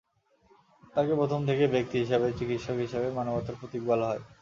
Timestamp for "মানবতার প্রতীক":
3.11-3.81